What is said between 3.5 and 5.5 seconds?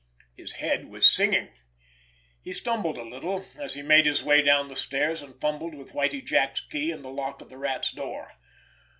as he made his way down the stairs, and